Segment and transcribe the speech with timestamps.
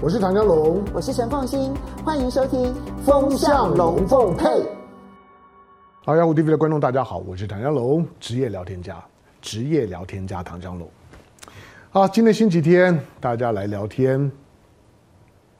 [0.00, 2.72] 我是唐江龙，我是陈凤欣，欢迎收听
[3.04, 4.44] 《风向龙凤配》。
[6.04, 9.02] 好，雅虎 TV 的观众大家好，我是唐江龙，职业聊天家，
[9.42, 10.88] 职业聊天家唐江龙。
[11.90, 14.30] 好，今天星期天，大家来聊天，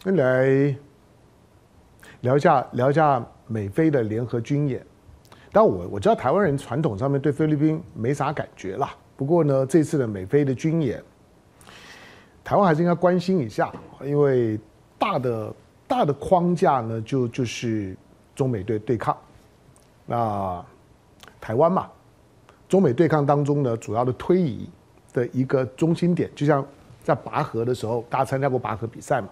[0.05, 0.73] 来
[2.21, 4.87] 聊一下聊一下美菲的联合军演。
[5.51, 8.95] 但我我知道台湾人传统上面对菲律宾没啥感觉啦。
[9.17, 11.03] 不过呢，这次的美菲的军演，
[12.49, 13.71] 台湾还是应该关心一下，
[14.03, 14.59] 因为
[14.99, 15.55] 大的
[15.87, 17.95] 大的框架呢，就就是
[18.35, 19.15] 中美对对抗。
[20.07, 20.65] 那
[21.43, 21.91] 台湾嘛，
[22.67, 24.67] 中美对抗当中呢，主要的推移
[25.13, 26.67] 的一个中心点，就像
[27.03, 29.29] 在拔河的时候，大家参加过拔河比赛嘛？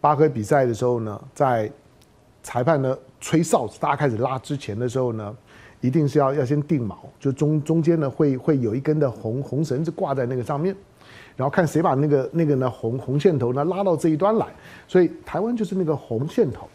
[0.00, 1.70] 拔河比赛的时候呢，在
[2.42, 5.32] 裁判呢吹哨子，大家开始拉之前的时候呢，
[5.80, 10.74] 一定是要要先定锚，就中中间呢会会有一根的红红绳子挂在那个上面，
[11.40, 14.46] 然后看谁把那个那个呢红红线头呢拉到这一端来，
[14.86, 16.68] 所以台湾就是那个红线头。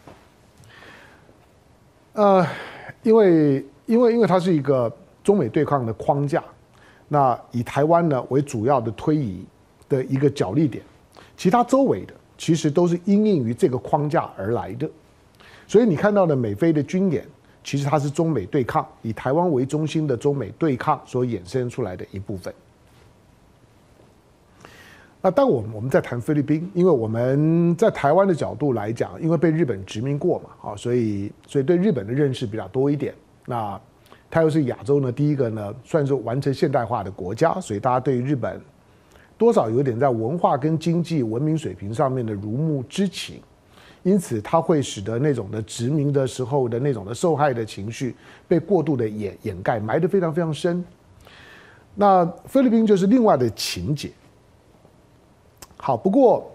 [2.14, 2.44] 呃，
[3.04, 4.92] 因为因为因为它是一个
[5.24, 6.44] 中美对抗的框架，
[7.08, 9.46] 那以台湾呢为主要的推移
[9.88, 10.84] 的一个角力点，
[11.38, 14.90] 其他周围的其实都是因应于这个框架而来的。
[15.68, 17.24] 所以你看到的美菲的军演，
[17.64, 22.52] 其实它是中美对抗，以台湾为中心的中美对抗所衍生出来的一部分。
[25.26, 33.12] 那当我们我们在谈菲律宾，因为我们在台湾的角度来讲，因为被日本殖民过嘛，啊，所以所以对日本的认识比较多一点。
[33.48, 33.82] 那
[34.30, 38.62] 它又是亚洲呢第一个呢，算是完成现代化的国家，所以大家对日本
[39.36, 43.42] 多少有点在文化跟经济文明水平上面的如沐之情。
[44.04, 48.16] 因此，它会使得那种的殖民的时候的那种的受害的情绪
[48.48, 50.86] 被过度的掩掩盖，埋得非常非常深。
[51.96, 54.12] 那菲律宾就是另外的情节。
[55.86, 56.52] 好，不过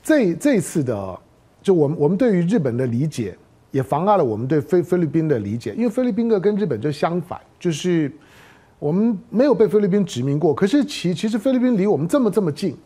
[0.00, 1.20] 这这次的，
[1.60, 3.36] 就我们我们对于日本的理解，
[3.72, 8.08] 也妨碍了我们对菲菲律宾的理解，因为菲律宾的跟日本就相反，就是
[8.78, 12.76] 我们没有被菲律宾殖民过，可是其其实菲律宾离我们这么这么近。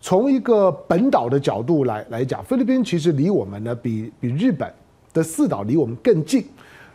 [0.00, 4.74] 从一个本岛的角度来来讲，菲律宾其实离我们呢比比日本
[5.12, 6.44] 的四岛离我们更近。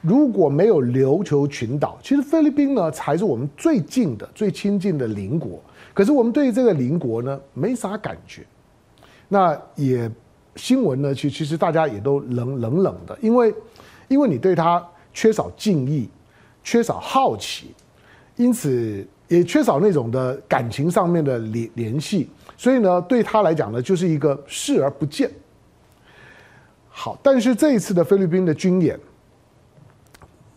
[0.01, 5.63] 如果没有琉球群岛，其实菲律宾呢才是我们最近的、最亲近的邻国。
[5.97, 8.46] 可是我们对这个邻国呢没啥感觉。
[9.28, 10.08] 那也
[10.56, 13.52] 新闻呢，其其实大家也都冷冷冷的，因为
[14.07, 16.07] 因为你对他缺少敬意，
[16.63, 17.74] 缺少好奇，
[18.36, 22.30] 因此也缺少那种的感情上面的联联系。
[22.56, 25.31] 所以呢，对他来讲呢，就是一个视而不见。
[26.90, 29.00] 好，但是这一次的菲律宾的军演，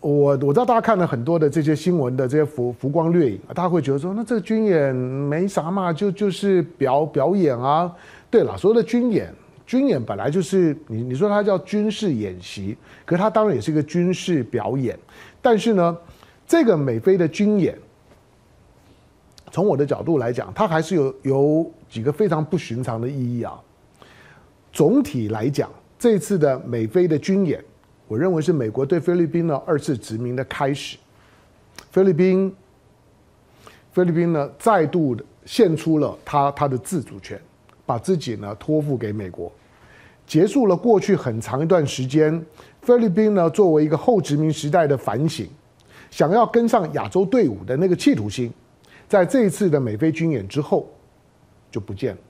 [0.01, 7.93] 我我知道大家看了很多的这些新闻的这些浮浮光掠影，大家会觉得说，那这个军演没啥嘛，就就是表表演啊。
[8.31, 9.33] 对了，所谓的军演，
[9.67, 14.99] 军演本来就是你你说它叫军事演习，可它当然也是一个军事表演。
[15.43, 15.97] 但是呢，
[16.47, 17.77] 这个美菲的军演。
[19.53, 23.61] 从我的角度来讲，它还是有有几个非常不寻常的意义啊。
[24.73, 25.69] 总体来讲，
[25.99, 27.61] 这次的美菲的军演，
[28.11, 30.99] 我认为是美国对菲律宾呢二次殖民的开始。
[31.93, 32.53] 菲律宾，
[33.93, 37.41] 菲律宾呢再度的献出了他他的自主权，
[37.87, 39.53] 把自己呢托付给美国，
[40.27, 42.45] 结束了过去很长一段时间
[42.83, 45.49] 菲律宾呢作为一个后殖民时代的反省，
[46.11, 48.53] 想要跟上亚洲队伍的那个企图心。
[49.07, 50.89] 在这一次的美菲军演之后，
[51.71, 52.21] 就不见了。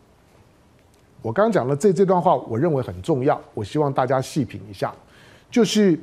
[1.23, 4.95] 我刚刚讲了这这段话，我认为很重要，我希望大家细品一下。
[5.51, 5.99] 就是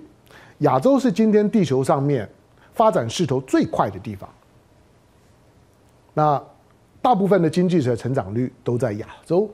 [0.60, 2.30] 亚洲是今天地球上面
[2.74, 4.30] 发展势头最快的地方，
[6.14, 6.44] 那
[7.02, 9.50] 大部分的经济的成长率都在亚洲，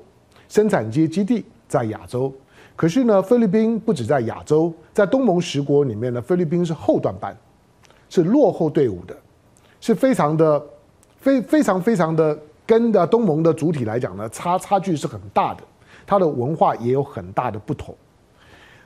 [0.50, 2.34] 生产基基地在亚洲。
[2.76, 7.38] 可是呢，菲律宾不止在亚洲，在东盟十国里面呢，菲律宾是后段班，
[8.10, 9.16] 是落后队伍的，
[9.80, 10.62] 是非常的。
[11.24, 15.64] 非非常非常的跟的东盟的主体来讲呢，差差距是很大的，
[16.06, 17.96] 它的文化也有很大的不同。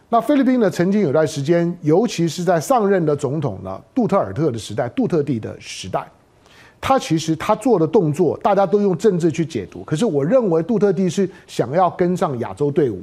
[0.10, 6.08] 那菲律宾呢，曾经有段时间，尤其是在上任的总统呢，杜特尔特的时代，杜特地的时代，
[6.80, 13.02] 他其实他做的动作，大家都用政治去解读，可是我认为杜特地是想要跟上亚洲队伍。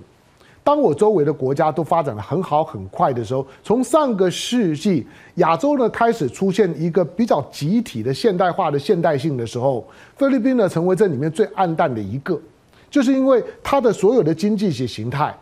[0.63, 9.87] 当我周围的国家都发展的很好很快的时候，从上个世纪亚洲呢开始出现一个比较集体的现代化的现代性的时候，
[10.17, 12.41] 菲律宾呢成为这里面最暗淡的一个，
[12.89, 15.37] 就是因为它的所有的经济学形态，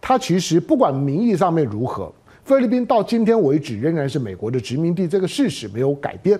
[0.00, 2.12] 它其实不管名义上面如何，
[2.44, 6.38] 菲律宾到今天为止仍然是美国的殖民地，这个事实没有改变。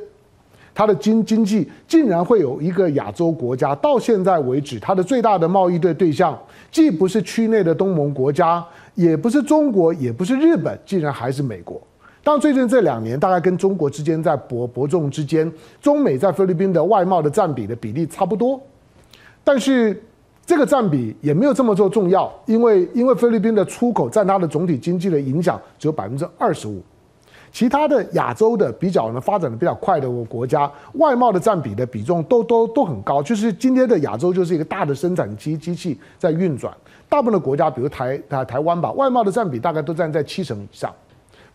[0.75, 6.39] 它的经经济竟然会有一个亚洲国家，到现在为止，它的最大的贸易的对象，
[6.71, 8.65] 既不是区内的东盟国家，
[8.95, 11.83] 也不是中国，也不是日本，竟然还是美国。
[12.23, 15.51] 当最近这两年，大概跟中国之间在伯伯仲之间，
[15.81, 18.61] 中美在菲律宾的外贸的占比的比例差不多，
[19.43, 20.01] 但是
[20.49, 26.81] 这个占比也没有这么做重要，因为因为菲律宾的出口占它的总体经济的影响只有百分之二十五，
[27.53, 36.75] 其他的亚洲的比较呢发展的比较快的国家，外贸的占比的比重都都都很高，就是今天的亚洲就是一个大的生产机机器在运转，
[37.11, 40.91] 大部分的国家，比如台台台湾吧，外贸的占比大概都占在七成以上。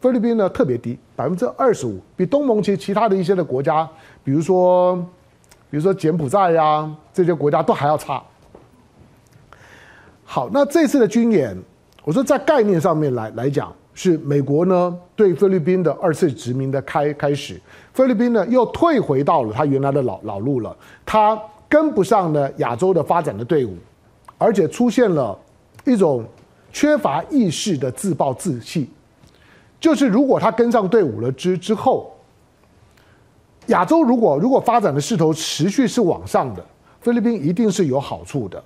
[0.01, 3.89] 菲律宾呢特别低，百分之二十五，比东盟其其他的一些的国家，
[4.23, 4.95] 比如说，
[5.71, 8.21] 比如说柬埔寨呀、这些国家都还要差。
[10.33, 11.55] 好，那这次的军演，
[12.03, 17.61] 我说在概念上面来来讲，是美国呢对菲律宾的二次殖民的开开始，
[17.93, 20.75] 菲律宾呢又退回到了他原来的老老路了，
[21.05, 21.39] 他
[21.69, 23.77] 跟不上呢亚洲的发展的队伍，
[24.39, 25.37] 而且出现了
[25.85, 26.25] 一种
[26.71, 28.89] 缺乏意识的自暴自弃。
[29.79, 32.11] 就是如果他跟上队伍了之之后，
[33.67, 36.65] 亚洲如果如果发展的势头持续是往上的，
[37.01, 38.63] 菲律宾一定是有好处的。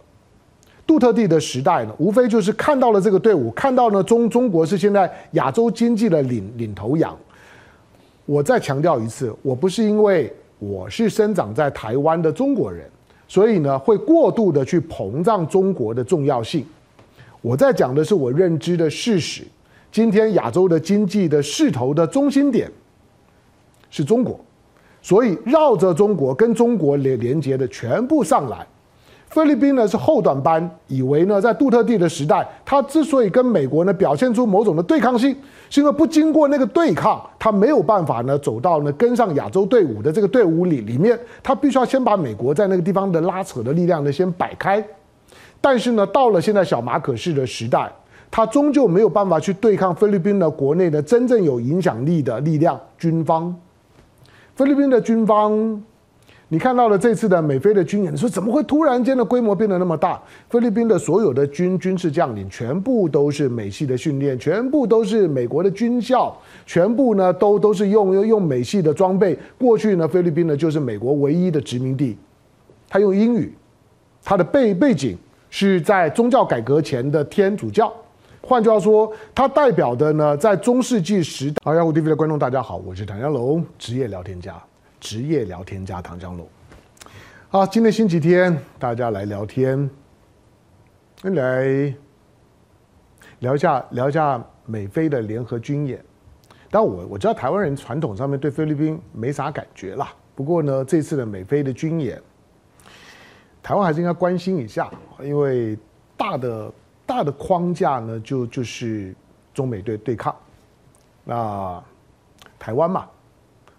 [0.87, 7.15] 杜特地的时代呢，无非就是看到了这个队伍，看到呢中中国是现在亚洲经济的领领头羊。
[8.25, 12.89] 我再强调一次，我不是因为我是生长在台湾的中国人，
[13.27, 16.65] 所以呢会过度的去膨胀中国的重要性。
[17.41, 19.43] 我在讲的是我认知的事实。
[19.91, 22.71] 今天亚洲的经济的势头的中心点
[23.89, 24.39] 是中国，
[25.01, 28.65] 所以绕着中国跟中国连连接的全部上来。
[29.29, 35.35] 菲律宾呢是后短班，以为呢在杜特地的时代，他之所以跟美国呢表现出某种的对抗性，
[35.69, 44.83] 是因为不经过那个对抗，他没有办法呢走到呢跟上亚洲队伍的这个队伍里里面，他必须要先把美国在那个地方的拉扯的力量呢先摆开。
[45.59, 47.91] 但是呢，到了现在小马可仕的时代。
[48.29, 53.55] 他终究没有办法去对抗菲律宾的国内的真正有影响力的力量——军方。
[54.53, 55.81] 菲律宾的军方，
[56.49, 60.21] 你看到了这次的美菲的军演，你说怎么会突然间的规模变得那么大？
[60.49, 66.33] 菲律宾的所有的军军事将领全部都是美系的训练，全部都是美国的军校，
[66.65, 69.37] 全部呢都都是用用美系的装备。
[69.57, 72.17] 过去呢，菲律宾呢就是美国唯一的殖民地，
[72.87, 73.53] 他用英语，
[74.23, 75.17] 他的背背景
[75.49, 77.91] 是在宗教改革前的天主教。
[78.41, 81.55] 换句话说，它代表的呢，在中世纪时代。
[81.65, 84.55] 好央五 TV 的观众，大家好，我是唐湘龙，职业聊天家，
[85.07, 86.45] 职业聊天家唐江龙。
[87.47, 89.89] 好，今天星期天，大家来聊天，
[91.21, 91.95] 来
[93.39, 96.03] 聊一下聊一下美菲的联合军演。
[96.69, 100.13] 但我我知道台湾人传统上面对菲律宾没啥感觉啦。
[100.35, 102.21] 不过呢，这次的美菲的军演，
[103.63, 105.79] 台湾还是应该关心一下，因为
[106.17, 106.69] 大的。
[107.05, 109.15] 大的框架呢，就就是
[109.53, 110.35] 中美对对抗。
[111.23, 111.81] 那
[112.59, 113.07] 台湾嘛，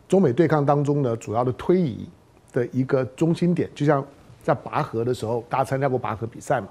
[0.08, 2.08] 中美对抗当中呢，主要的推移
[2.52, 4.04] 的一个中心点，就像
[4.42, 6.68] 在拔河的时候，大家参加过拔河比赛嘛？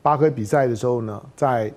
[0.00, 1.72] 拔河比赛的时候呢，在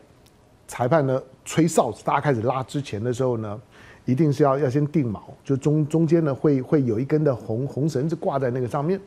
[0.67, 3.59] 裁判呢吹哨子，大家开始拉之前的时候呢，
[4.05, 8.99] 一定是要要先定锚，就中中间呢会会有一根的红红绳子挂在那个上面。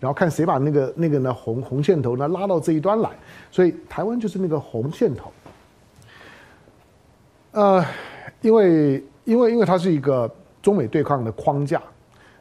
[0.00, 3.10] 然后看谁把那个那个呢红红线头呢拉到这一端来，
[3.50, 5.32] 所以台湾就是那个红线头。
[7.52, 7.84] 呃，
[8.42, 10.30] 因为因为因为它是一个
[10.64, 11.82] 中美对抗的框架，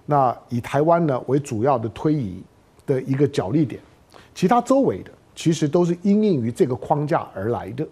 [0.06, 2.42] 那以台湾呢为主要的推移
[2.86, 3.82] 的一个角力点，
[4.34, 7.86] 其他周围的其实都是因应于这个框架而来的。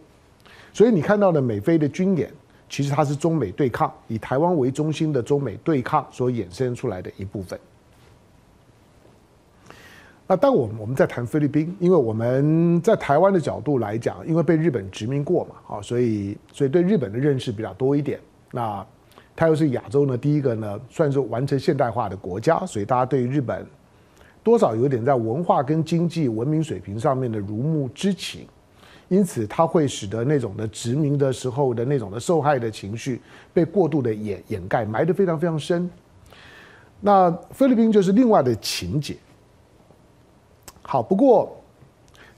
[0.71, 2.31] 所以你看到的美菲的军演，
[2.69, 7.59] 其实它是中美对抗，以台湾为中心的中美对抗所衍生出来的一部分。
[10.27, 18.17] 那当我们我们在谈菲律宾，因为我们在台湾的角度来讲，因为被日本殖民过嘛，啊，所以所以对日本的认识比较多一点。
[18.49, 18.85] 那
[19.35, 23.65] 它又是亚洲呢第一个呢算是完成现代化的国家，所以大家对日本
[24.43, 28.47] 多少有点在文化跟经济文明水平上面的如沐之情，
[29.07, 33.21] 因此它会使得那种的殖民的时候的那种的受害的情绪
[33.53, 35.89] 被过度的掩掩盖，埋得非常非常深。
[36.99, 39.15] 那菲律宾就是另外的情节。
[40.83, 41.55] 好，不过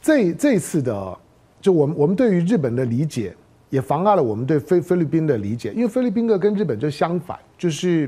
[0.02, 1.18] 这这次的，
[1.60, 3.36] 就我们我们对于日本的理解，
[3.74, 8.08] 也妨碍了我们对菲菲律宾的理解，因为菲律宾的跟日本就相反，就是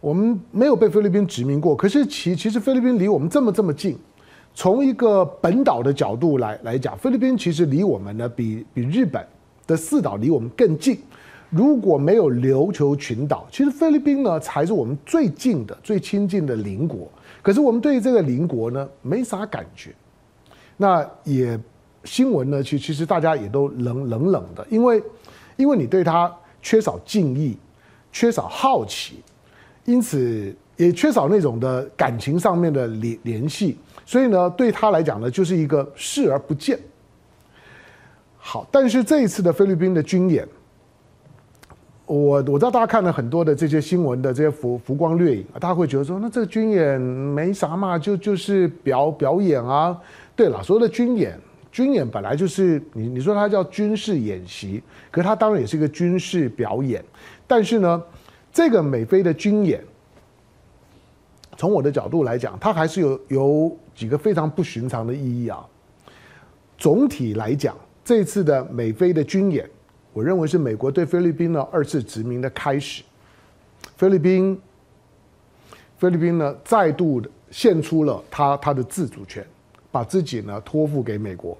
[0.00, 3.94] 我们没有被菲律宾殖民过，可是其其实菲律宾离我们这么这么近，
[4.54, 9.22] 从一个本岛的角度来来讲，菲律宾其实离我们呢比比日本
[9.66, 10.98] 的四岛离我们更近，
[11.50, 17.06] 如果没有琉球群岛，其实菲律宾呢才是我们最近的、最亲近的邻国。
[17.42, 19.90] 可是我们对这个邻国呢没啥感觉，
[20.78, 21.60] 那也
[22.06, 25.02] 新闻呢，其其实大家也都冷冷冷的，因为
[25.56, 26.32] 因为你对他
[26.62, 27.58] 缺少敬意，
[28.12, 29.22] 缺少好奇，
[29.84, 36.78] 因此也缺少那种的感情上面的联联系，所以呢，对他来讲呢，就是一个视而不见。
[38.38, 40.46] 好，但是这一次的菲律宾的军演。
[42.06, 50.00] 我我知道大家看了很多的这些新闻的这些浮浮光掠影，大家会觉得说，那这个军演没啥嘛，就就是表表演啊。
[50.36, 51.36] 对了，所谓的军演，
[51.76, 57.04] 军演本来就是你你说它叫军事演习，可是它当然也是一个军事表演。
[57.46, 58.02] 但是呢，
[58.50, 59.84] 这个美菲的军演，
[61.58, 65.62] 从我的角度来讲，它还是有有几个非常不寻常的意义啊。
[66.78, 69.68] 总体来讲，这次的美菲的军演。
[70.14, 73.02] 我认为是美国对菲律宾的二次殖民的开始。
[73.98, 74.58] 菲律宾，
[75.98, 79.46] 菲律宾呢再度的献出了他他的自主权，
[79.92, 81.54] 把自己呢托付给美国，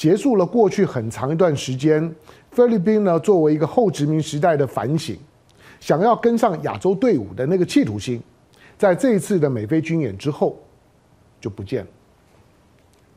[0.00, 2.10] 结束了过去很长一段时间
[2.52, 5.14] 菲律宾呢作为一个后殖民时代的反省，
[5.78, 8.18] 想要跟上亚洲队伍的那个企图心，
[8.78, 10.58] 在这一次的美菲军演之后
[11.38, 11.90] 就不见了。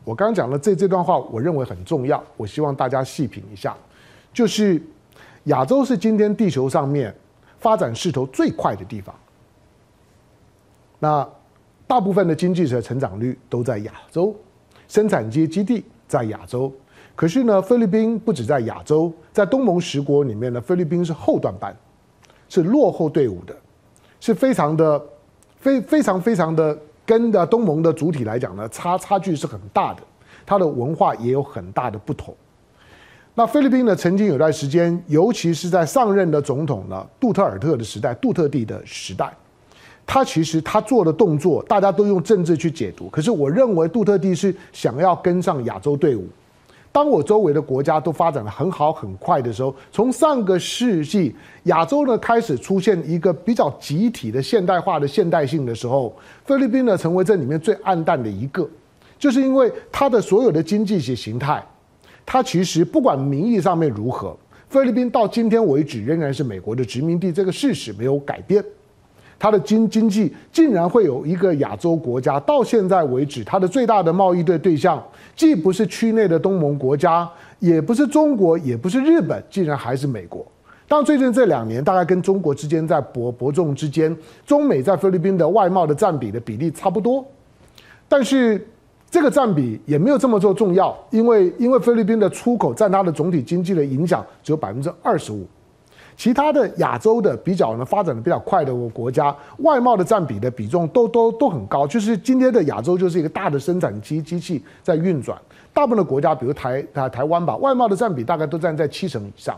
[0.03, 3.73] 我刚刚讲了这这段话，我认为很重要，我希望大家细品一下。
[4.33, 4.81] 就是
[5.45, 7.15] 亚洲是今天地球上面
[7.59, 9.15] 发展势头最快的地方。
[10.99, 11.25] 那
[11.87, 14.35] 大部分的经济的成长率都在亚洲，
[14.89, 16.71] 生产阶基地在亚洲。
[17.15, 21.75] 可是呢，菲律宾不止在亚洲，在东盟十国里面呢，菲律宾是后段班，
[22.47, 23.55] 是落后队伍的，
[24.19, 25.01] 是非常的
[25.57, 30.01] 非非常非常的跟的东盟的主体来讲呢，差差距是很大的，
[30.45, 32.35] 它的文化也有很大的不同。
[33.35, 39.33] 那菲律宾呢，曾经有段时间，尤其是在上任的总统呢，杜特尔特的时代，杜特地的时代，
[40.05, 43.09] 他其实他做的动作，大家都用政治去解读。
[43.09, 46.27] 可是我认为杜特地是想要跟上亚洲队伍。
[46.91, 58.69] 当我周围的国家都发展得很好很快的时候，从上个世纪亚洲呢开始出现一个比较集体的现代化的现代性的时候，菲律宾呢成为这里面最暗淡的一个，
[59.17, 61.65] 就是因为它的所有的经济形态。
[62.23, 64.37] 它其实不管名义上面如何，
[64.69, 68.63] 菲律宾到今天为止仍然是美国的殖民地，这个事实没有改变。
[69.43, 75.03] 它的经经济竟然会有一个亚洲国家，到现在为止，它的最大的贸易对对象
[75.35, 80.49] 既不是区内的东盟国家，也不是中国，也不是日本，竟然还是美国。
[80.87, 87.25] 当最近这两年，大概跟中国之间在伯伯仲之间，中美在菲律宾的外贸的占比的比例差不多，
[88.07, 88.65] 但是。
[89.11, 95.45] 这个占比也没有这么做重要，因为因为菲律宾的出口占它的总体经济的影响只有百分之二十五，
[96.15, 105.37] 其他的亚洲的比较呢发展的比较快的国家，外贸的占比的比重都都都很高，就是今天的亚洲就是一个大的生产机机器在运转，
[105.73, 109.57] 大部分的国家比如台台台湾吧，外贸的占比大概都占在七成以上，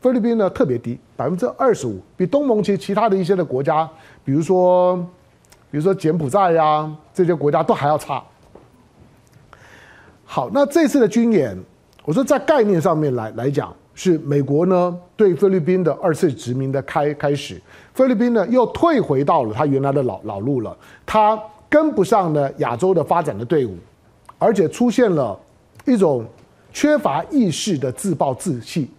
[0.00, 3.88] 菲律宾呢特别低，百分之二十五，比东盟其其他的一些的国家，
[4.24, 4.96] 比如说
[5.70, 8.22] 比如说柬埔寨呀、这些国家都还要差。
[10.24, 11.56] 好，那这次的军演，
[12.04, 17.60] 我说在概念上面来来讲，是美国呢对菲律宾的二次殖民的开开始，
[17.94, 23.76] 菲律宾呢又退回到了他原来的老老路了，他跟不上呢亚洲的发展的队伍，
[24.38, 25.38] 而且出现了
[25.84, 26.24] 一种
[26.72, 28.90] 缺乏意识的自暴自弃，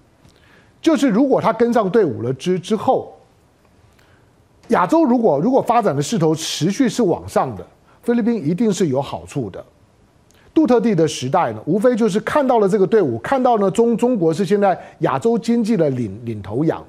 [0.81, 3.13] 就是如果他跟上队伍了之之后，
[4.69, 7.67] 亚洲如果如果发展的势头持续是往上的，
[8.01, 9.63] 菲律宾一定是有好处的。
[10.55, 16.81] 杜特地的时代呢，无非就是看到了这个队伍，看到呢中中国是现在亚洲经济的领领头羊。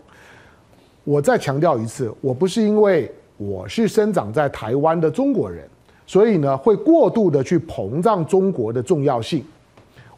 [1.02, 5.68] 我再强调一次，我不是因为我是生长在台湾的中国人，
[6.06, 9.44] 所以呢会过度的去膨胀中国的重要性。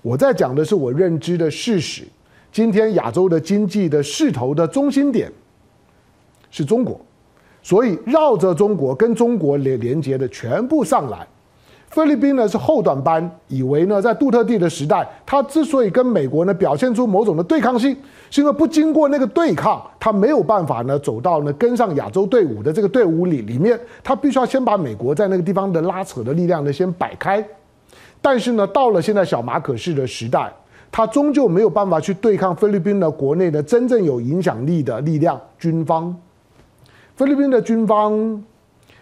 [0.02, 2.05] 我在讲的是我认知的事实。
[2.52, 5.33] 今天亚洲的经济的势头的中心点
[6.50, 7.00] 是中国，
[7.62, 11.26] 所以绕着中国跟中国连连接的全部上来。
[11.90, 17.97] 菲律宾呢是后短班，以为呢在杜特地的时代，他之所以跟美国呢表现出某种的对抗性，
[18.30, 27.42] 是因为不经过那个对抗，他没有办法呢走到呢跟上亚洲队伍的这个队伍里里面，他必须要先把美国在那个地方的拉扯的力量呢先摆开。
[28.21, 30.52] 但是呢，到了现在小马可仕的时代，
[30.92, 36.14] 他终究没有办法去对抗菲律宾的国内的真正有影响力的力量军方。
[37.16, 38.45] 菲律宾的军方。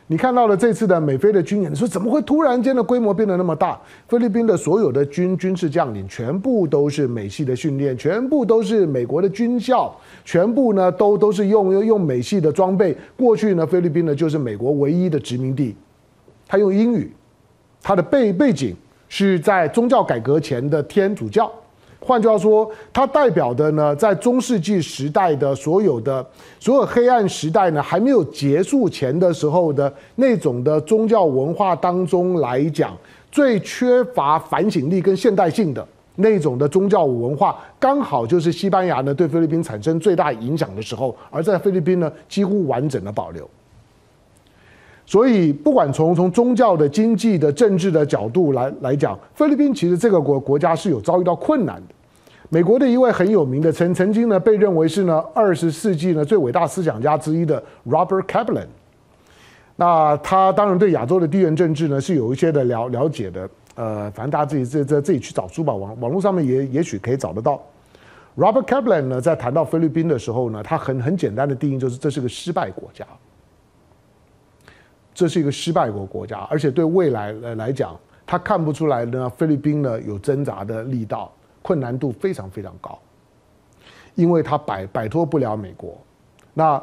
[0.08, 3.76] 你看到了这次的美菲的军演，你说怎么会突然间的规模变得那么大？
[4.06, 9.92] 菲律宾的所有的军军事将领全部都是美系的训练，全部都是美国的军校，
[10.24, 12.96] 全部呢都都是用用用美系的装备。
[13.16, 15.74] 过去呢，菲律宾呢就是美国唯一的殖民地，
[16.46, 17.12] 他用英语，
[17.82, 18.76] 他的背背景
[19.08, 21.50] 是在宗教改革前的天主教。
[22.06, 26.24] 换句话说，它代表的呢，在中世纪时代的所有的
[26.60, 32.96] 所有黑暗时代呢，还没有结束前的时候的那种的宗教文化当中来讲，
[33.32, 35.84] 最缺乏反省力跟现代性的
[36.14, 43.50] 那种的宗教文化，刚好就是西班牙呢对菲律宾产生最大影响的时候，而在菲律宾呢几乎完整的保留。
[45.06, 51.94] 所以，不管从从宗教的、经济的、政治的角度来来讲，菲律宾其实这个国国家是有遭遇到困难的。
[52.48, 58.66] 美国的一位很有名的曾曾经呢被认为是呢二十世纪呢最伟大思想家之一的 Robert Kaplan，
[59.76, 67.60] 那他当然对亚洲的地缘政治呢是有一些的了了解的，呃，反正大家自己这这自己去找书吧，网网络上面也也许可以找得到。
[68.36, 73.04] Robert Kaplan 呢在谈到菲律宾的时候呢，他很很简单的定义就是这是个失败国家，
[75.16, 81.32] 这是一个失败国国家，而且对未来来来讲，他看不出来呢菲律宾呢有挣扎的力道。
[81.62, 82.96] 困难度非常非常高，
[84.14, 85.98] 因为它摆摆脱不了美国。
[86.54, 86.80] 那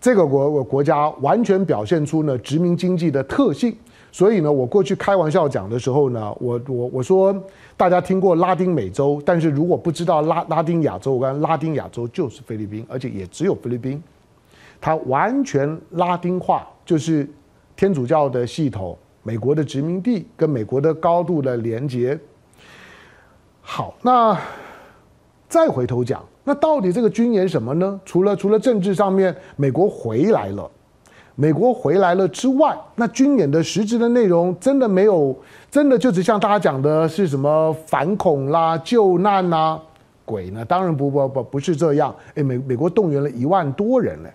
[0.00, 3.76] 这个国国家完全表现出呢殖民经济的特性。
[4.12, 7.34] 所以呢，我过去开玩笑讲的时候呢，我我我说
[7.76, 14.00] 大家听过拉丁美洲，但是如果不知道拉拉丁亚洲，我讲拉丁亚洲就是菲律宾，而且也只有菲律宾，
[14.80, 17.28] 它完全拉丁化，就是
[17.76, 22.18] 天主教的系统、美国的殖民地跟美国的高度的连接。
[23.60, 24.38] 好，那
[25.48, 28.00] 再回头讲，那到底这个军演什么呢？
[28.04, 30.70] 除了除了政治上面，美国回来了，
[31.34, 35.34] 美国回来了之外，那军演的实质的内容真的没有，
[35.70, 39.80] 真的就只像大家讲的是什么反恐啦、救难啦？
[40.24, 40.64] 鬼呢？
[40.64, 42.14] 当然不不不不是这样。
[42.34, 44.32] 哎，美美国动员了一万多人嘞，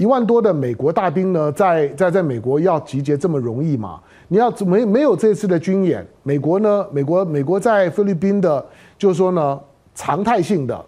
[0.00, 4.00] 一万多的美国大兵呢，在在在美国要集结这么容易吗？
[4.28, 6.86] 你要没没有这次的军演，美国呢？
[6.90, 8.64] 美国美国在菲律宾的，
[8.96, 9.60] 就是说呢，
[9.94, 10.82] 常态性的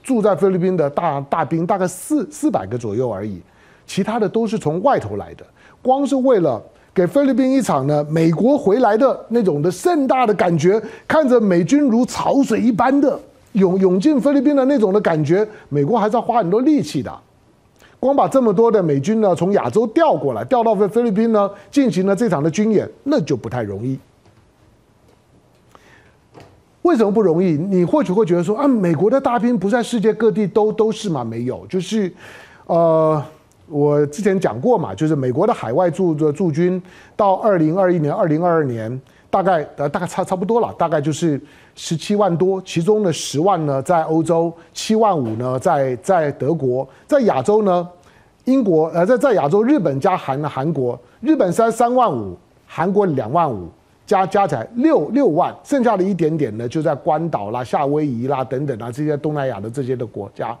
[0.00, 3.42] 住在菲律宾的大大兵大概四四百个左右而已，
[3.84, 5.44] 其他的都是从外头来的。
[5.82, 6.62] 光是为了
[6.94, 13.18] 给菲律宾一场呢，美国回来的那种的盛大的感觉，看着美军如潮水一般的
[13.54, 17.12] 涌涌进菲律宾的那种的感觉，美国还是要花很多力气的。
[18.02, 23.96] 光把这么多的美军呢从亚洲调过来，调到菲菲律宾呢进行了这场的军演，那就不太容易。
[26.82, 27.52] 为什么不容易？
[27.52, 31.22] 你或许会觉得说啊，美国的大兵不在世界各地都都是吗？
[31.22, 32.12] 没有，就是，
[32.66, 33.22] 呃，
[33.68, 36.82] 我之前讲过嘛，就是美国的海外驻驻军
[37.14, 39.00] 到二零二一年、二零二二年，
[39.32, 41.40] 大概呃大概差差不多了，大概就是
[41.74, 47.88] 十七万多，其中的十万呢在欧洲，七万五呢在在德国，在亚洲呢。
[48.46, 53.68] 英国呃，在在亚洲，日本加韩韩国，日本三三万五，韩国两万五，
[54.04, 60.58] 加加起来六六万，剩下的一点点呢，就在关岛啦、夏威夷啦等等啊这些东南亚的这些的国家。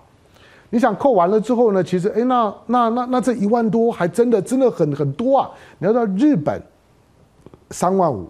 [0.70, 5.50] 你想扣完了之后呢，其实哎，那那那那这一万多还真的真的很很多啊！
[5.80, 6.62] 你要知道，日本
[7.70, 8.28] 三万五，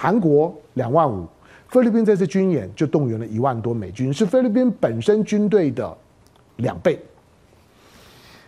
[0.00, 1.26] 韩国两万五，
[1.68, 5.94] 菲律宾这次军演就动员了一万多美军，是菲律宾本身军队的
[6.56, 6.98] 两倍。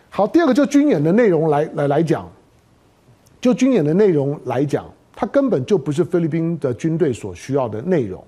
[0.09, 2.27] 好，第二个就军演的内容来来来讲，
[3.39, 8.23] 就军演的内容来讲，它根本就不是菲律宾的军队所需要的内容。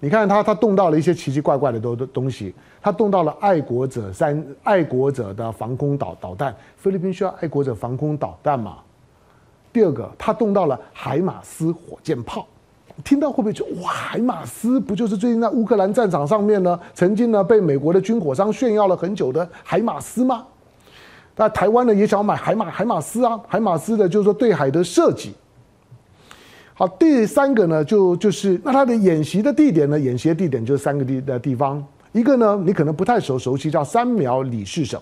[0.00, 2.52] 你看他，他动到了一些奇奇怪怪的东东东西，
[2.82, 6.52] 他动到了爱国者三爱国者的防空导导弹。
[6.76, 8.78] 菲律宾需要爱国者防空导弹吗？
[9.72, 12.46] 第二个，他动到了海马斯火箭炮，
[13.04, 20.44] 听到会不会觉得哇，海马斯不就是最近在乌克兰战场上面呢，曾经呢被美国的军火商炫耀了很久的海马斯吗？
[21.36, 25.34] 那台湾呢也想买海马海马斯啊，海马斯的就是说对海的设计。
[26.72, 35.00] 好，第三个呢就就是那它的演习的地点呢，演习的地点就是三个地的地方，一个呢你可能不太熟熟悉，叫三苗里士省。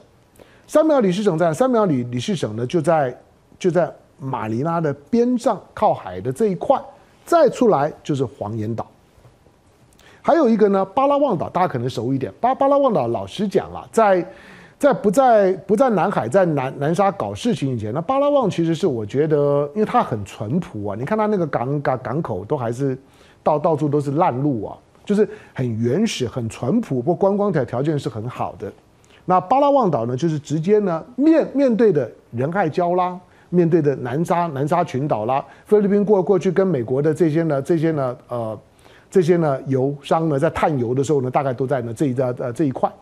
[0.67, 3.17] 三苗里士省在三苗里里士省呢就在
[3.59, 6.81] 就在马尼拉的边上靠海的这一块，
[7.25, 8.87] 再出来就是黄岩岛。
[10.23, 12.33] 还有一个呢巴拉望岛，大家可能熟一点。
[12.41, 14.27] 巴巴拉望岛老实讲了，在
[14.79, 20.97] 在不在不在南海在南南沙搞事情以前，那巴拉望其实是我觉得，因为它很淳朴啊。
[20.99, 22.97] 你看它那个港港港口都还是
[23.43, 28.73] 到到处都是烂路啊，就是很原始很淳朴，不过观光条条件是很好的。
[29.27, 33.19] 那巴拉望岛呢，就是直接呢面面对的仁爱礁啦，
[33.55, 38.59] 面对的南沙南沙群岛啦，菲律宾过过去跟美国的这些呢这些呢呃
[39.11, 42.93] 这些呢油商呢在探油的时候呢，大概都在呢这一呃呃这一块。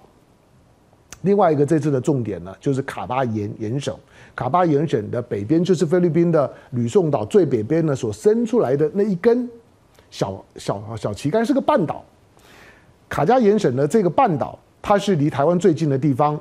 [1.23, 3.97] 另外一个这次的重点呢，就是卡巴延延省。
[4.35, 9.49] 卡巴延省的北边就是菲律宾的吕宋岛最北边呢所伸出来的那一根
[10.11, 12.05] 小小小旗杆，是个半岛。
[13.09, 16.39] 卡加延省的这个半岛，它是离台湾最近的地方。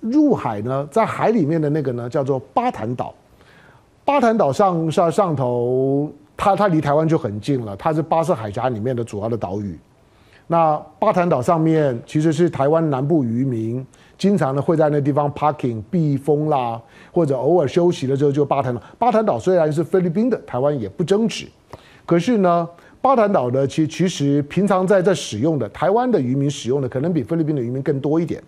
[0.00, 3.14] 入海呢，在海里面的那个呢，叫做巴坦岛。
[4.04, 9.78] 巴坦岛上上上头，它它离台湾就很近了，它是巴士海峡里面的主要的岛屿。
[10.48, 13.84] 那巴坦岛上面其实是台湾南部渔民。
[14.18, 18.80] 经常呢会在那地方 parking 避风啦，或者偶尔休息了之后就巴坦岛。
[18.96, 21.46] 巴坦岛虽然是菲律宾的，台湾也不争执。
[22.06, 22.68] 可是呢，
[23.00, 28.40] 巴坦岛呢，其其实平常在在使用的台湾的渔民使用的，可能比菲律宾的渔民更多一点。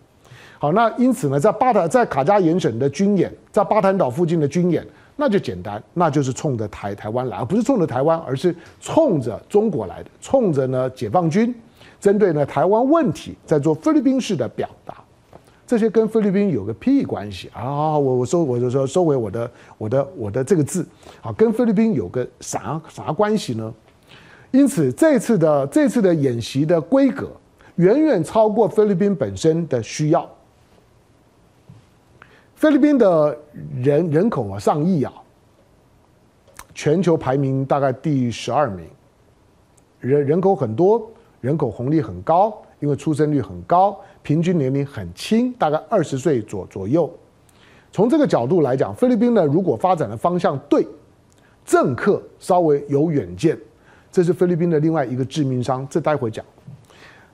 [0.59, 11.55] 好，那因此呢，在巴坦在卡加延省的军演，在巴坦岛附近的军演，那就简单，那就是冲着台台湾来，而不是冲着台湾，而是冲着中国来的，冲着呢解放军，
[12.01, 14.95] 针对呢台湾问题，在做菲律宾式的表达。
[15.67, 17.99] 这些跟菲律宾有个屁关系啊！
[17.99, 20.87] 我我收我就说收回我的我的我的这个字
[21.23, 23.73] 啊，跟菲律宾有个啥啥关系呢？
[24.51, 27.31] 因此这次的这次的演习的规格
[27.77, 30.29] 远远超过菲律宾本身的需要。
[32.55, 33.37] 菲律宾的
[33.83, 35.13] 人人口啊上亿啊，
[36.75, 38.87] 全球排名大概第十二名，
[40.01, 43.99] 人人口很多，人口红利很高，因为出生率很高。
[44.23, 47.13] 平均年龄很轻，大概二十岁左左右。
[47.93, 50.87] 从这个角度来讲，菲律宾呢，如果发展的方向对，
[51.65, 53.59] 政客稍微有远见，
[54.11, 55.87] 这是菲律宾的另外一个致命伤。
[55.91, 56.43] 这待会讲。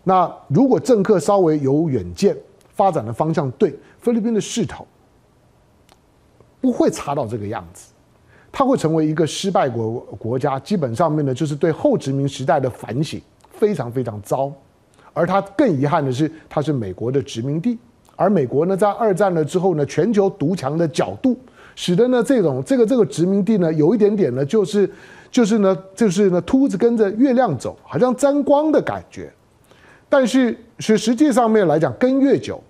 [0.02, 2.37] 那如果政客稍微有远见，
[2.70, 4.85] 发展的方向对，菲律宾的势头
[6.60, 7.92] 不会差到这个样子，
[8.52, 10.58] 它会成为一个失败国国家。
[10.58, 13.20] 基本上面呢，就是对后殖民时代的反省
[13.50, 14.52] 非常非常糟。
[15.12, 17.76] 而它更遗憾的是，它是美国的殖民地，
[18.14, 21.36] 而美国呢，在二战了之后呢，全球独强的角度，
[21.74, 24.88] 使得呢这种这个这个殖民地呢，有一点点呢，就是
[25.30, 29.32] 就是呢，就是呢，秃子跟着月亮走，好像沾光的感觉。
[30.08, 32.62] 但是是实际上面来讲，跟越久，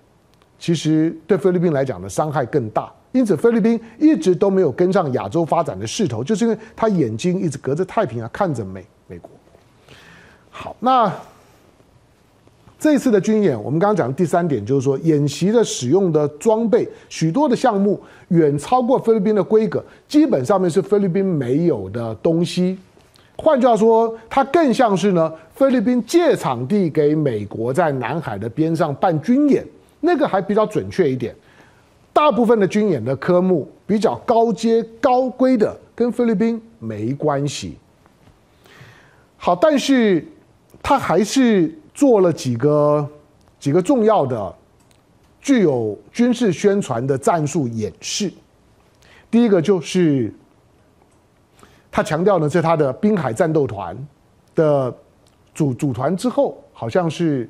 [0.57, 2.91] 其实对菲律宾来讲的伤害更大。
[3.11, 9.29] 因此，菲律宾一直都没有跟上亚洲发展的势头，就是因为他眼睛一直隔着太平洋看着美美国。
[10.49, 11.11] 好，那。
[12.79, 22.75] 这次的军演，我们刚刚讲的第三点就是说，演习的使用的装备，许多的项目远超过菲律宾的规格，基本上面是菲律宾没有的东西。
[23.37, 29.63] 换句话说，它更像是呢，菲律宾借场地给美国在南海的边上办军演，
[29.99, 31.35] 那个还比较准确一点。
[32.13, 37.77] 大部分的军演的科目比较高阶高规的，跟菲律宾没关系。
[39.37, 40.25] 好，但是
[40.81, 41.77] 他还是。
[41.93, 43.07] 做了几个
[43.59, 44.55] 几个重要的
[45.41, 48.31] 具有军事宣传的战术演示。
[49.29, 50.33] 第一个就是
[51.91, 53.95] 他强调呢，在他的滨海战斗团
[54.55, 54.91] 的
[55.53, 57.47] 组组团之后，好像是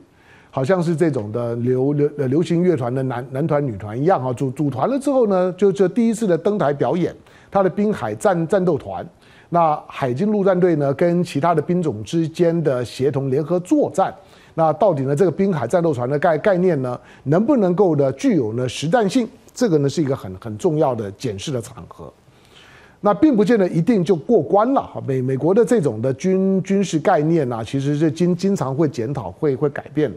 [0.52, 7.16] 好像是这种的流流流行乐团的男男团女团一样啊，组组团了之后呢，就就第一次的登台表演
[7.50, 9.04] 他的滨海战战斗团。
[9.50, 14.14] 那海军陆战队呢，跟其他的兵种之间的协同联合作战。
[14.54, 15.16] 那到底呢？
[15.16, 19.28] 这个滨海战斗团的概概念呢，能不能够呢具有呢实战性？
[19.54, 22.12] 这个呢是一个很很重要的检视的场合。
[23.00, 25.02] 那并不见得一定就过关了哈。
[25.08, 30.12] 美美国的这种的军军事概念呢、啊，其实是经经常会检讨、会会改变。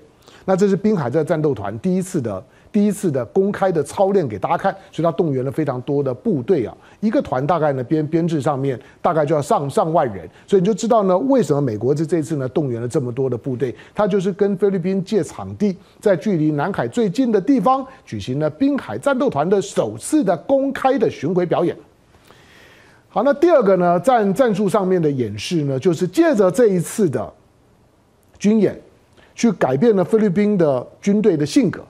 [0.44, 2.42] 那这是滨海这个战斗团第一次的。
[2.74, 21.76] 第一次的公开的操练给大家看，所以他动员了非常多的部队啊，一个团大概呢编编制上面大概就要上上万人，所以你就知道呢为什么美国这这次呢动员了这么多的部队，他就是跟菲律宾借场地，在距离南海最近的地方举行了滨海战斗团的首次的公开的巡回表演。
[23.08, 27.32] 好，那第二个呢战战术上面的演示呢，就是借着这一次的
[28.36, 28.76] 军演，
[29.34, 31.80] 去改变了菲律宾的军队的性格。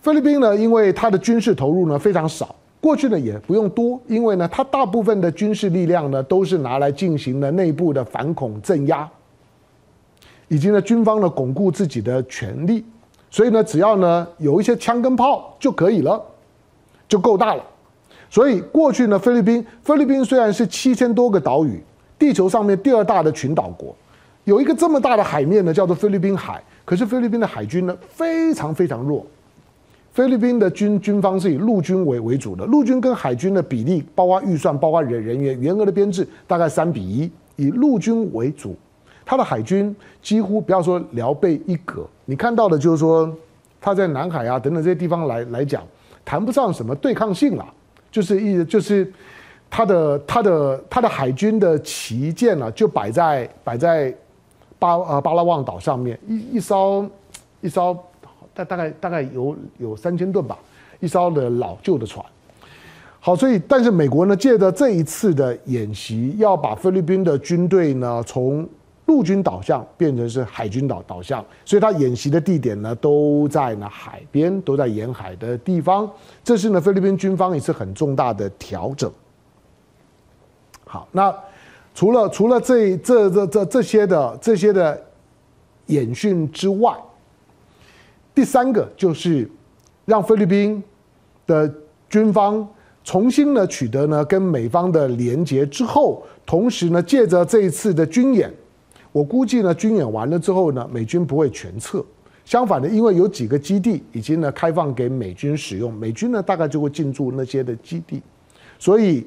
[0.00, 9.08] 菲律宾呢，因为它的军事投入呢非常少，过去呢也不用多，因为呢它大部分的军事力量呢都是拿来进行了内部的反恐镇压，
[10.46, 12.84] 以及呢军方呢巩固自己的权力，
[13.28, 16.22] 所以呢只要呢有一些枪跟炮就可以了，
[17.08, 17.62] 就够大了。
[18.30, 21.82] 所以过去呢菲律宾，菲律宾虽然是七千多个岛屿，
[22.18, 23.94] 地球上面第二大的群岛国，
[24.48, 29.26] 有一个这么大的海面呢叫做菲律宾海，可是菲律宾的海军呢非常非常弱。
[30.10, 38.74] 菲律宾的军军方是以陆军为为主的，陆军跟海军的比例，包括预算，包括人人员，员额的编制大概三比一，以陆军为主。
[39.22, 43.30] 他的海军几乎不要说辽备一格，你看到的就是说
[43.78, 45.82] 他在南海啊等等这些地方来来讲，
[46.24, 47.66] 谈不上什么对抗性了，
[48.10, 49.12] 就是一就是
[49.68, 54.10] 他的他的他的海军的旗舰、啊，就摆在摆在
[54.78, 57.08] 巴呃巴拉望岛上面，一一艘
[57.60, 57.96] 一艘。
[58.54, 60.58] 大大概大概有有三千吨吧，
[60.98, 62.26] 一艘的老旧的船。
[63.20, 68.68] 好，所以但是美国呢，借着这一次的演习，要把菲律宾的军队呢从
[69.06, 76.10] 陆军导向变成是海军导导向，所以他演习的地点呢都在呢海边，都在沿海的地方。
[76.42, 79.08] 这是呢菲律宾军方一次很重大的调整。
[80.84, 81.32] 好，那
[81.98, 85.02] 除了除了这这这这这些的这些的
[85.86, 86.96] 演训之外。
[88.32, 89.50] 第三个就是
[90.04, 90.80] 让菲律宾
[91.44, 91.74] 的
[92.08, 92.64] 军方
[93.02, 98.48] 重新呢取得呢跟美方的连结之后，同时呢借着这一次的军演，
[99.10, 102.00] 我估计呢军演完了之后呢美军不会全撤，
[102.44, 108.22] 相反的，因为有几个基地已经呢开放给美军使用，美军呢大概就会进驻那些的基地，
[108.78, 109.26] 所以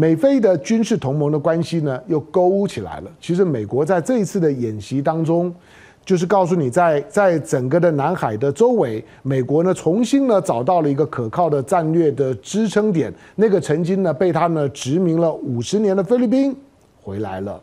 [0.00, 3.10] 美菲的军事同盟的关系呢又勾起来了。
[3.20, 5.54] 其实美国在这一次的演习当中。
[6.02, 13.12] 就是告诉你在，在整个的南海的周围，美国呢重新呢找到了一个可靠的战略的支撑点。
[13.36, 16.56] 那个曾经呢被他呢殖民了五十年的菲律宾
[17.02, 17.62] 回来了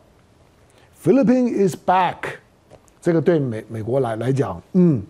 [1.02, 2.14] ，Philippine is back。
[3.02, 5.02] 这个对美美国来来讲，嗯，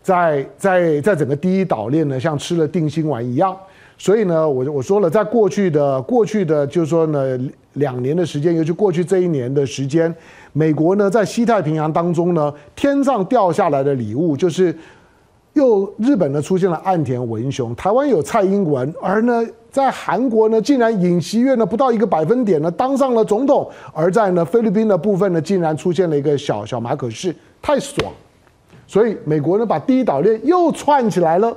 [0.00, 3.54] 在在在整个第一岛链呢，像吃了定心丸一样。
[4.02, 7.38] 所以呢，我我说了，在过去的过去的，就是说呢，
[7.74, 10.12] 两年的时间，尤其过去这一年的时间。
[10.52, 14.76] 美国呢，在西太平洋当中呢，天上掉下来的礼物就是，
[15.52, 28.12] 又日本呢出现了岸田文雄，台湾有蔡英文，而呢，在韩国呢，竟然尹锡悦呢不到一个百分点呢当上了总统，而在呢菲律宾的部分呢，竟然出现了一个小小马可仕，太爽，
[28.84, 31.56] 所以美国呢把第一岛链又串起来了，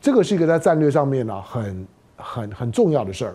[0.00, 1.86] 这个是一个在战略上面呢很
[2.16, 3.34] 很很重要的事儿。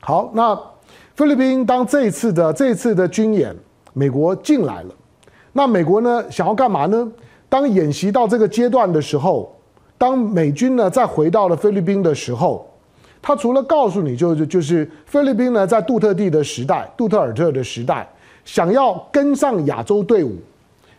[0.00, 0.58] 好，那。
[1.14, 3.54] 菲律宾当这一次的这一次的军演，
[3.92, 4.94] 美国进来了，
[5.52, 7.06] 那美国呢想要干嘛呢？
[7.50, 9.54] 当演习到这个阶段的时候，
[9.98, 12.66] 当美军呢再回到了菲律宾的时候，
[13.20, 18.08] 他除了告诉你就是就是菲律宾呢在杜特地的时代，杜特尔特的时代，
[18.42, 20.34] 想要跟上亚洲队伍，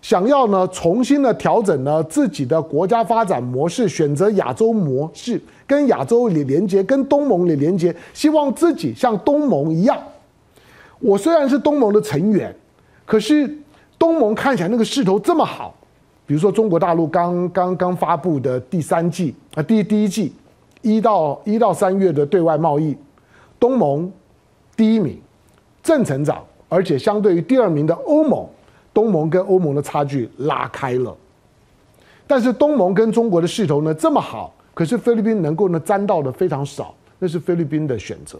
[0.03, 5.41] 想要呢重新的调整呢自己的国家发展模式，选择亚洲模式。
[5.65, 9.97] 跟亚洲里连接，跟东盟里连接，希望自己像东盟一样。
[10.99, 12.53] 我虽然是东盟的成员，
[13.05, 13.49] 可是
[13.97, 15.73] 东盟看起来那个势头这么好，
[16.27, 20.33] 比如说中国大陆刚刚刚发布的第三季啊，第第一季
[20.81, 22.95] 一到一到三月的对外贸易，
[23.57, 24.11] 东盟
[24.75, 25.17] 第一名，
[25.81, 28.45] 正成长，而且相对于第二名的欧盟，
[28.93, 31.15] 东盟跟欧盟的差距拉开了。
[32.27, 34.53] 但是东盟跟中国的势头呢这么好。
[34.75, 38.39] 可是菲律宾能够呢沾到的非常少，那是菲律宾的选择。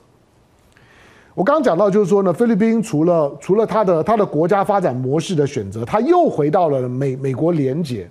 [1.36, 8.10] 我刚刚讲到，就是说呢，菲律宾除了除了他的他的国家发展模式的选择，他又回到了美美国连结，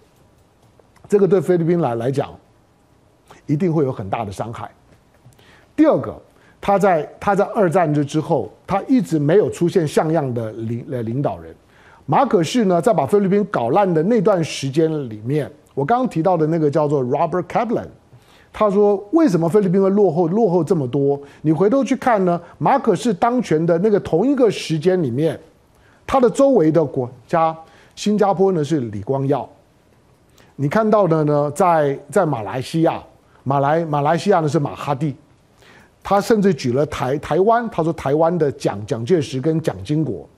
[1.09, 2.33] 这个对菲律宾来来讲，
[3.47, 4.71] 一定会有很大的伤害。
[5.75, 6.15] 第二个，
[6.61, 11.53] 他在他在二战之之后，他一直没有出现像样的领呃领导人。
[12.07, 17.87] 马可仕呢，在把菲律宾搞烂的那段时间里面，我刚刚提到的那个叫做 Robert Kaplan。
[18.55, 21.19] 他说：“为什么菲律宾会落后落后这么多？
[21.41, 25.41] 你回头去看呢，马可仕当权的那个同一个时间里面，
[26.07, 27.57] 他的周围的国家，
[27.95, 29.49] 新加坡呢是李光耀。
[30.57, 33.03] 你看到的呢，在在马来西亚，
[33.43, 35.17] 马来马来西亚呢是马哈蒂。
[36.03, 40.29] 他甚至举了台台湾，他说台湾的蒋蒋介石跟蒋经国，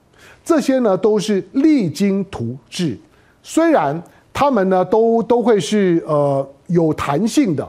[0.45, 2.97] 这些呢都是励精图治。
[3.43, 7.67] 虽然他们呢都都会是呃有弹性的。”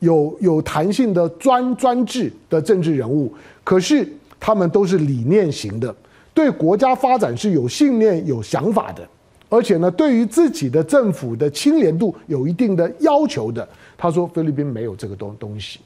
[0.00, 4.06] 有有弹性的专专制的政治人物，可是
[4.38, 5.94] 他们都是理念型的，
[6.34, 9.08] 对国家发展是有信念、有想法的，
[9.48, 13.66] 而且呢，对于自己的政府的清廉度有一定的要求的。
[13.96, 15.80] 他说菲律宾没有这个东东西，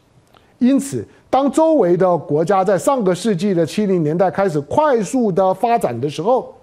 [0.58, 6.54] 因此当周围的国家在上个世纪的七零年代开始快速的发展的时候，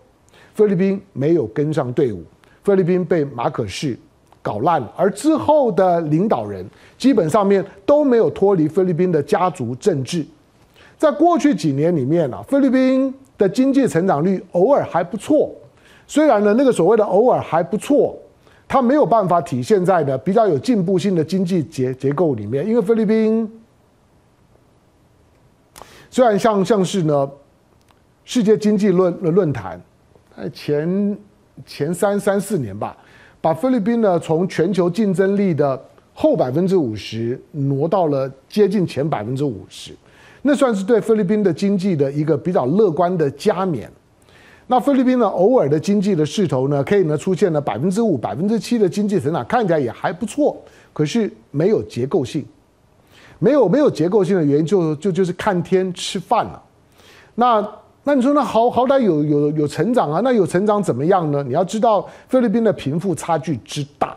[0.54, 2.24] 菲律宾没有跟上队伍，
[2.64, 3.98] 菲律宾被马可仕
[4.42, 6.66] 搞烂了，而之后的领导人
[6.98, 10.26] 基本上面都没有脱离菲律宾的家族政治。
[10.98, 15.52] 在过去几年里面啊，菲律宾的经济成长率偶尔还不错。
[16.08, 18.16] 虽然呢，那个所谓的偶尔还不错，
[18.68, 23.50] 它没有办法体现在的比较有进步性的经济结结构里面，因为菲律宾
[26.16, 27.30] 虽然像像是呢
[28.24, 29.78] 世界经济论论坛，
[30.54, 31.18] 前
[31.66, 32.96] 前三三四年吧，
[33.42, 35.78] 把菲律宾呢从全球竞争力的
[36.14, 39.92] 后百分之五十挪到了接近前百分之五十，
[40.44, 43.92] 那算是对菲律宾的经济的一个比较乐观的加冕。
[44.68, 50.56] 那菲律宾呢，偶尔的经济的势头呢，可以呢出现了百分之五、百分之七的经济成长，看起来也还不错。
[50.94, 52.46] 可是没有结构性，
[53.40, 56.62] 没有没有结构性的原因就就就是看天吃饭了。
[57.36, 57.68] 那
[58.04, 60.22] 那你说那好好歹有有有成长啊？
[60.24, 61.44] 那有成长怎么样呢？
[61.44, 64.16] 你要知道菲律宾的贫富差距之大，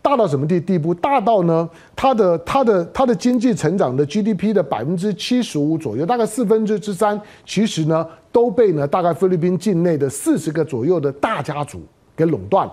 [0.00, 0.92] 大到什么地地步？
[0.92, 8.06] 大到呢，它的它的它的经济成长的 GDP 的百分之七十五左右，大概四分之之三，其实呢。
[8.32, 11.82] 都被呢，大概菲律宾境内的四十个左右的大家族
[12.16, 12.66] 给垄断。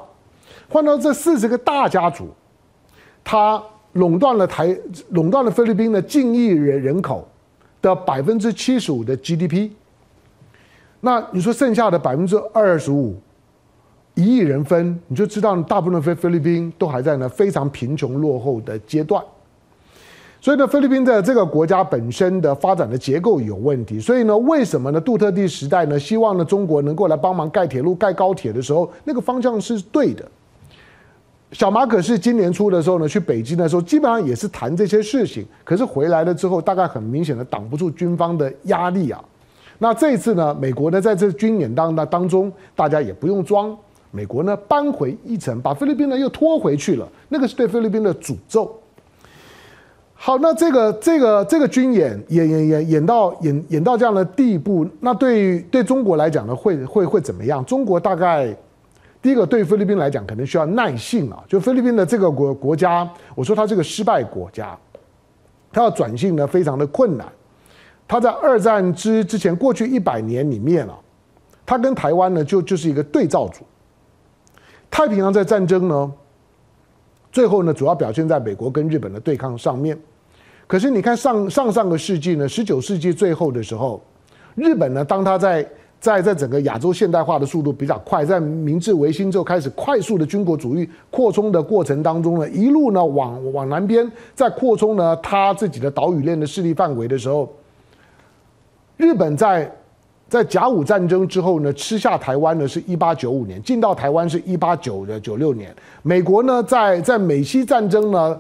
[0.70, 2.30] 换到这四十个大家族，
[3.26, 3.62] 他
[4.00, 4.76] 垄断了台，
[5.10, 7.28] 垄断了菲律宾的近亿人人口
[7.82, 9.70] 的百分之七十五的 GDP。
[11.02, 13.16] 那你说剩下的百分之二十五，
[14.16, 19.24] 一亿人分，你就知道大部分菲菲律宾都还在呢非常贫穷落后的阶段。
[20.42, 24.00] 所以呢，菲律宾的这个国家本身的发展的结构有问题。
[24.00, 25.02] 所以呢，为什么呢？
[25.02, 30.26] 杜特地时代呢，希望呢中国能够来帮忙盖铁路、盖高铁的时候，那个方向是对的。
[31.52, 35.44] 小马可是今年初的时候呢，去北京的时候，基本上也是谈这些事情。
[35.64, 39.20] 可是回来了之后，大概很明显的挡不住军方的压力啊。
[39.80, 43.76] 那这一次呢，美国呢在这军演当当当中，大家也不用装，
[44.12, 47.08] 美国呢扳回一城，把菲律宾呢又拖回去了。
[47.30, 48.72] 那个是对菲律宾的诅咒。
[50.14, 57.64] 好，那这个这个这个军演演演演演到演演到这样的地步，那对对中国来讲呢，会会会怎么样？
[57.66, 58.56] 中国大概
[59.22, 61.44] 第一个对菲律宾来讲，可能需要耐性啊。
[61.48, 64.78] 就菲律宾的这个国国家，我说它这个失败国家，
[65.72, 67.28] 它要转型呢非常的困难。
[68.08, 70.98] 它在二战之之前过去一百年里面啊，
[71.66, 73.64] 它跟台湾呢就就是一个对照组。
[74.90, 76.12] 太平洋在战争呢，
[77.32, 80.00] 最后呢主要表现在美国跟日本的对抗上面。
[80.66, 84.02] 可是你看上上上个世纪呢，十九世纪最后的时候，
[84.56, 85.68] 日本呢，当它在
[86.00, 97.52] 在在整个亚洲现代化的速度比较快，在明治维新之后开始快速的军国主义扩充的过程当中呢，一路呢往往南边在扩充呢他自己的岛屿链的势力范围的时候，
[98.96, 99.70] 日本在
[100.30, 108.40] 在甲午战争之后呢吃下台湾呢是一八九五年，进到台湾是一八九的九六年，美国呢在在美西战争呢。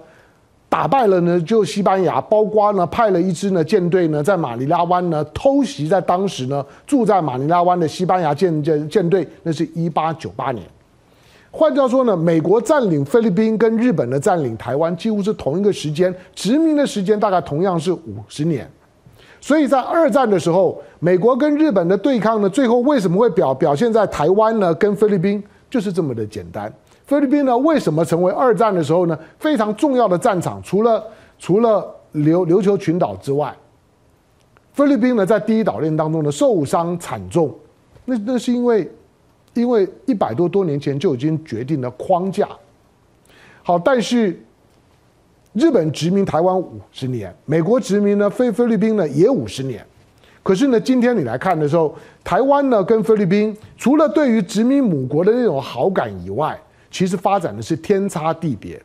[0.69, 10.63] 打败了呢，就西班牙，包括呢派了一支呢舰队呢在马尼拉湾呢偷袭，在当时呢住在马尼拉湾的西班牙舰舰舰队，那是一八九八年。
[11.49, 18.69] 换句话说呢，美国占领菲律宾跟日本的占领台湾几乎是同一个时间，殖民的时间大概同样是五十年。
[19.41, 24.75] 所以在二战的时候，美国跟日本的对抗呢，最后为什么会表表现在台湾呢？
[24.75, 26.71] 跟菲律宾就是这么的简单。
[27.09, 30.61] 菲律宾呢，为什么成为二战的时候呢非常重要的战场？
[30.61, 31.03] 除了
[31.39, 33.51] 除了琉琉球群岛之外，
[34.73, 37.51] 菲律宾呢在第一岛链当中的受伤惨重。
[38.05, 38.87] 那那是因为
[39.55, 42.47] 因为一百多多年前就已经决定了框架。
[43.63, 44.39] 好，但是
[45.53, 49.83] 日本殖民台湾五十年，美国殖民呢菲菲律宾呢也五十年。
[50.43, 56.55] 可是呢，今天你来看的时候，台湾呢跟菲律宾除了对于殖民母国的那种好感以外，
[56.91, 58.81] 其实发展的是天差地别，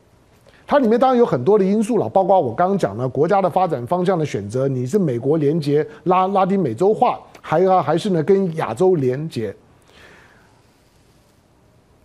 [0.67, 9.55] 它里面当然有很多的因素了，包括我刚刚讲的国家的发展方向的选择，你是美国连接拉拉丁美洲化，还要还是呢跟亚洲连接，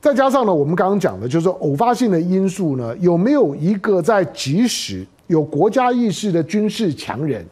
[0.02, 7.46] 再加上呢我们刚刚讲的就是偶发性的因素呢，有没有一个在即时有国家意识的军事强人，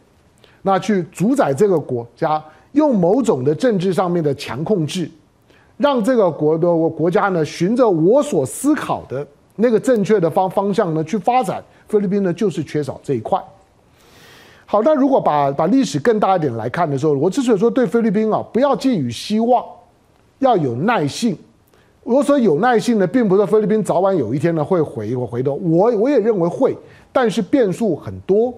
[0.62, 5.10] 那去主宰这个国家，用某种的政治上面的强控制。
[5.78, 13.40] 让这个国的国家呢，循着我所思考的那个正确的方方向呢去发展，菲律宾呢就是缺少这一块。
[14.66, 19.64] 好，那如果把把历史更大一点来看的时候，我之所以说对菲律宾啊不要寄予希望，
[20.40, 21.38] 要有耐性。
[22.02, 26.76] 我说有耐性呢，并不是菲律宾早晚有一天呢会回我回头，我我也认为会，
[27.12, 28.52] 但是变数很多。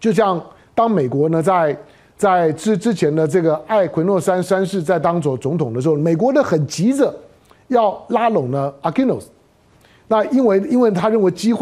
[0.00, 1.76] 就像当美国呢在。
[2.18, 7.14] 在之之前的这个艾奎诺三三世在当总总统的时候，美国呢很急着
[7.68, 9.30] 要拉拢呢阿基诺斯，
[10.08, 11.56] 那因为因为他认为机会。